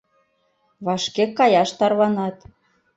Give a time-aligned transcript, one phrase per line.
[0.85, 2.37] —Вашке каяш тарванат...